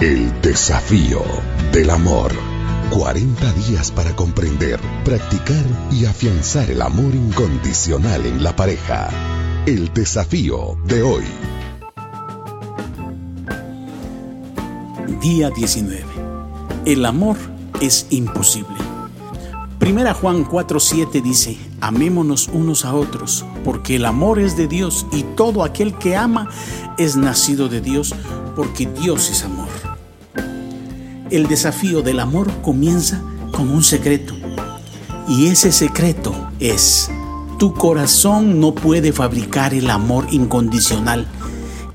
El 0.00 0.42
desafío 0.42 1.22
del 1.72 1.88
amor. 1.88 2.30
40 2.90 3.52
días 3.54 3.90
para 3.90 4.14
comprender, 4.14 4.78
practicar 5.06 5.64
y 5.90 6.04
afianzar 6.04 6.70
el 6.70 6.82
amor 6.82 7.14
incondicional 7.14 8.26
en 8.26 8.44
la 8.44 8.54
pareja. 8.54 9.08
El 9.64 9.90
desafío 9.94 10.76
de 10.84 11.02
hoy. 11.02 11.24
Día 15.22 15.48
19. 15.48 16.04
El 16.84 17.06
amor 17.06 17.38
es 17.80 18.06
imposible. 18.10 18.76
Primera 19.78 20.12
Juan 20.12 20.44
4:7 20.44 21.22
dice, 21.22 21.56
amémonos 21.80 22.48
unos 22.48 22.84
a 22.84 22.92
otros, 22.92 23.46
porque 23.64 23.96
el 23.96 24.04
amor 24.04 24.40
es 24.40 24.58
de 24.58 24.68
Dios 24.68 25.06
y 25.10 25.22
todo 25.22 25.64
aquel 25.64 25.96
que 25.96 26.16
ama 26.16 26.50
es 26.98 27.16
nacido 27.16 27.70
de 27.70 27.80
Dios, 27.80 28.14
porque 28.56 28.86
Dios 28.86 29.30
es 29.30 29.42
amor. 29.42 29.68
El 31.28 31.48
desafío 31.48 32.02
del 32.02 32.20
amor 32.20 32.48
comienza 32.62 33.20
con 33.50 33.68
un 33.70 33.82
secreto, 33.82 34.34
y 35.26 35.48
ese 35.48 35.72
secreto 35.72 36.32
es, 36.60 37.10
tu 37.58 37.74
corazón 37.74 38.60
no 38.60 38.76
puede 38.76 39.12
fabricar 39.12 39.74
el 39.74 39.90
amor 39.90 40.28
incondicional. 40.30 41.26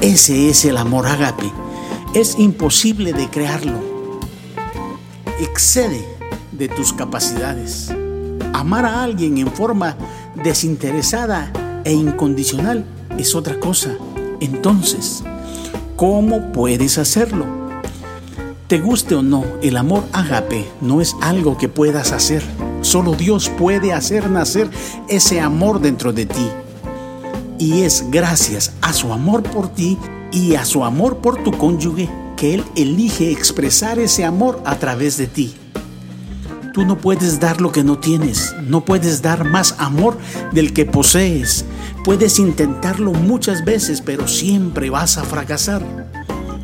Ese 0.00 0.48
es 0.48 0.64
el 0.64 0.78
amor 0.78 1.06
ágape. 1.06 1.52
Es 2.14 2.38
imposible 2.38 3.12
de 3.12 3.28
crearlo. 3.28 3.78
Excede 5.40 6.08
de 6.52 6.68
tus 6.68 6.94
capacidades. 6.94 7.92
Amar 8.54 8.86
a 8.86 9.02
alguien 9.02 9.36
en 9.36 9.52
forma 9.52 9.94
desinteresada 10.42 11.52
e 11.84 11.92
incondicional 11.92 12.86
es 13.18 13.34
otra 13.34 13.60
cosa. 13.60 13.90
Entonces, 14.40 15.22
¿cómo 15.96 16.50
puedes 16.52 16.96
hacerlo? 16.96 17.57
Te 18.68 18.80
guste 18.80 19.14
o 19.14 19.22
no, 19.22 19.46
el 19.62 19.78
amor 19.78 20.04
agape 20.12 20.68
no 20.82 21.00
es 21.00 21.16
algo 21.22 21.56
que 21.56 21.70
puedas 21.70 22.12
hacer. 22.12 22.42
Solo 22.82 23.14
Dios 23.14 23.48
puede 23.48 23.94
hacer 23.94 24.28
nacer 24.28 24.68
ese 25.08 25.40
amor 25.40 25.80
dentro 25.80 26.12
de 26.12 26.26
ti. 26.26 26.46
Y 27.58 27.80
es 27.80 28.04
gracias 28.10 28.74
a 28.82 28.92
su 28.92 29.10
amor 29.14 29.42
por 29.42 29.70
ti 29.70 29.96
y 30.32 30.56
a 30.56 30.66
su 30.66 30.84
amor 30.84 31.16
por 31.16 31.42
tu 31.42 31.52
cónyuge 31.52 32.10
que 32.36 32.52
Él 32.52 32.64
elige 32.76 33.32
expresar 33.32 33.98
ese 33.98 34.26
amor 34.26 34.60
a 34.66 34.76
través 34.76 35.16
de 35.16 35.28
ti. 35.28 35.54
Tú 36.74 36.84
no 36.84 36.98
puedes 36.98 37.40
dar 37.40 37.62
lo 37.62 37.72
que 37.72 37.82
no 37.82 37.98
tienes, 37.98 38.54
no 38.66 38.84
puedes 38.84 39.22
dar 39.22 39.44
más 39.44 39.76
amor 39.78 40.18
del 40.52 40.74
que 40.74 40.84
posees. 40.84 41.64
Puedes 42.04 42.38
intentarlo 42.38 43.14
muchas 43.14 43.64
veces, 43.64 44.02
pero 44.02 44.28
siempre 44.28 44.90
vas 44.90 45.16
a 45.16 45.24
fracasar. 45.24 45.82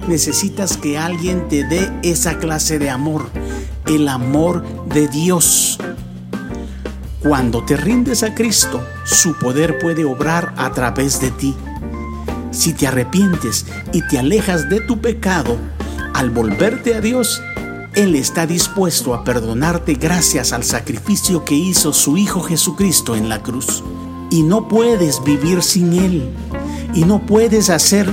Necesitas 0.08 0.77
que 0.77 0.98
alguien 0.98 1.48
te 1.48 1.64
dé 1.64 1.91
esa 2.02 2.38
clase 2.38 2.78
de 2.78 2.91
amor, 2.91 3.30
el 3.86 4.08
amor 4.08 4.64
de 4.86 5.08
Dios. 5.08 5.78
Cuando 7.20 7.64
te 7.64 7.77
rindes 7.77 8.22
a 8.22 8.34
Cristo, 8.34 8.84
su 9.05 9.38
poder 9.38 9.78
puede 9.78 10.05
obrar 10.05 10.52
a 10.58 10.70
través 10.72 11.20
de 11.20 11.30
ti. 11.30 11.55
Si 12.50 12.74
te 12.74 12.86
arrepientes 12.86 13.64
y 13.92 14.06
te 14.06 14.19
alejas 14.19 14.69
de 14.69 14.80
tu 14.80 15.00
pecado, 15.00 15.56
al 16.12 16.30
volverte 16.30 16.94
a 16.94 17.00
Dios, 17.00 17.42
él 17.94 18.14
está 18.14 18.46
dispuesto 18.46 19.14
a 19.14 19.24
perdonarte 19.24 19.94
gracias 19.94 20.52
al 20.52 20.64
sacrificio 20.64 21.44
que 21.44 21.55
hizo 21.55 21.92
su 21.92 22.16
Hijo 22.16 22.41
Jesucristo 22.41 23.16
en 23.16 23.28
la 23.28 23.42
cruz. 23.42 23.84
Y 24.30 24.42
no 24.42 24.66
puedes 24.68 25.22
vivir 25.24 25.62
sin 25.62 25.92
Él. 25.92 26.28
Y 26.92 27.05
no 27.05 27.24
puedes 27.24 27.70
hacer 27.70 28.12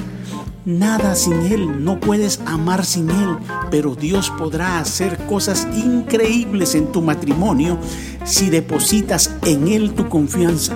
nada 0.65 1.15
sin 1.15 1.41
Él. 1.41 1.83
No 1.83 1.99
puedes 1.99 2.39
amar 2.45 2.85
sin 2.85 3.09
Él. 3.09 3.37
Pero 3.69 3.95
Dios 3.95 4.31
podrá 4.37 4.79
hacer 4.79 5.17
cosas 5.27 5.67
increíbles 5.75 6.75
en 6.75 6.91
tu 6.91 7.01
matrimonio 7.01 7.77
si 8.23 8.49
depositas 8.49 9.35
en 9.45 9.67
Él 9.67 9.93
tu 9.93 10.09
confianza. 10.09 10.75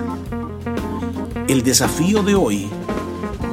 El 1.48 1.62
desafío 1.62 2.22
de 2.22 2.34
hoy 2.34 2.68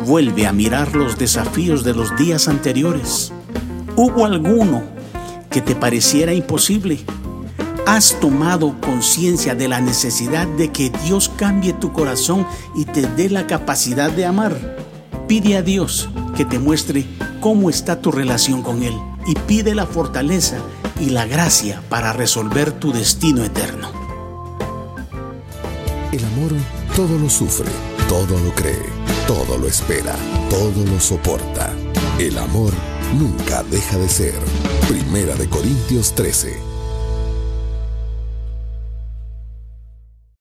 vuelve 0.06 0.48
a 0.48 0.54
mirar 0.54 0.96
los 0.96 1.18
desafíos 1.18 1.84
de 1.84 1.94
los 1.94 2.16
días 2.18 2.48
anteriores. 2.48 3.32
¿Hubo 3.96 4.26
alguno 4.26 4.94
que 5.54 5.62
te 5.62 5.76
pareciera 5.76 6.34
imposible, 6.34 7.06
has 7.86 8.20
tomado 8.20 8.76
conciencia 8.82 9.54
de 9.54 9.68
la 9.68 9.82
necesidad 9.82 10.48
de 10.48 10.72
que 10.72 10.92
Dios 11.06 11.30
cambie 11.38 11.74
tu 11.74 11.94
corazón 11.94 12.48
y 12.76 12.86
te 12.86 13.06
dé 13.06 13.30
la 13.30 13.46
capacidad 13.46 14.12
de 14.12 14.26
amar. 14.26 14.78
Pide 15.28 15.56
a 15.56 15.62
Dios 15.62 16.10
que 16.36 16.46
te 16.46 16.60
muestre 16.60 17.06
cómo 17.40 17.70
está 17.70 18.02
tu 18.02 18.12
relación 18.12 18.62
con 18.62 18.84
Él 18.84 18.94
y 19.26 19.36
pide 19.36 19.76
la 19.76 19.86
fortaleza 19.86 20.58
y 21.00 21.10
la 21.10 21.26
gracia 21.26 21.82
para 21.90 22.14
resolver 22.14 22.72
tu 22.72 22.92
destino 22.92 23.44
eterno. 23.44 23.90
El 26.12 26.24
amor 26.26 26.52
todo 26.96 27.18
lo 27.18 27.30
sufre, 27.30 27.72
todo 28.08 28.38
lo 28.40 28.54
cree, 28.54 28.86
todo 29.26 29.58
lo 29.58 29.68
espera, 29.68 30.16
todo 30.50 30.86
lo 30.86 31.00
soporta. 31.00 31.72
El 32.20 32.38
amor 32.38 32.72
nunca 33.18 33.64
deja 33.64 33.98
de 33.98 34.10
ser. 34.10 34.40
Primera 34.88 35.36
de 35.36 35.50
Corintios 35.50 36.14
13. 36.14 36.73